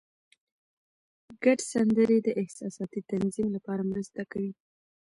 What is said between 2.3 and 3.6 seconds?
احساساتي تنظیم